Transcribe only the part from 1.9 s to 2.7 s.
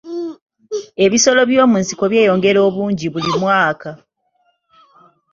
byeyongera